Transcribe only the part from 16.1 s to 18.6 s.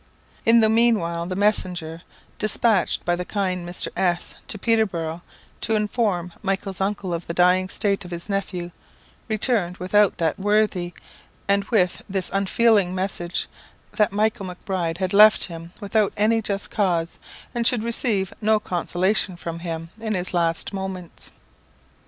any just cause, and should receive no